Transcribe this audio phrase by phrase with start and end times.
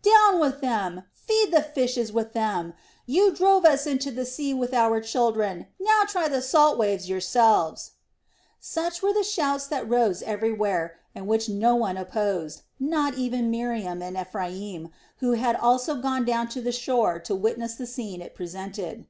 [0.00, 1.02] Down with them!
[1.12, 2.72] Feed the fishes with them!
[3.04, 7.94] You drove us into the sea with our children, now try the salt waves yourselves!"
[8.60, 14.00] Such were the shouts that rose everywhere, and which no one opposed, not even Miriam
[14.00, 18.36] and Ephraim, who had also gone down to the shore to witness the scene it
[18.36, 19.04] presented.